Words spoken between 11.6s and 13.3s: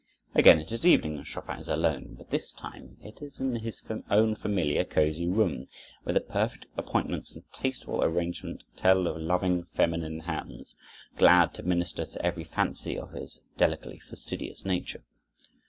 minister to every fancy of